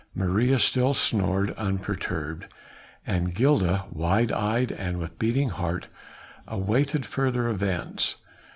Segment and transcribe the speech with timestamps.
[0.15, 2.45] Maria still snored unperturbed,
[3.05, 5.85] and Gilda, wide eyed and with beating heart,
[6.47, 8.15] awaited further events.